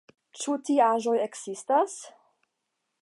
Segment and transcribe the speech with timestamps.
[0.43, 1.99] Ĉu tiaĵoj ekzistas?